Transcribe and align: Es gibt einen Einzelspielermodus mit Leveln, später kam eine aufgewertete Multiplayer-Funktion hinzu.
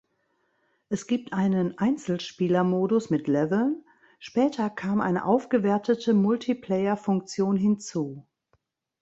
Es 0.89 1.05
gibt 1.05 1.31
einen 1.31 1.77
Einzelspielermodus 1.77 3.11
mit 3.11 3.27
Leveln, 3.27 3.83
später 4.17 4.71
kam 4.71 4.99
eine 4.99 5.25
aufgewertete 5.25 6.15
Multiplayer-Funktion 6.15 7.55
hinzu. 7.55 8.25